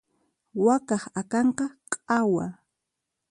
[0.65, 2.45] Wakaq akanqa q'awa.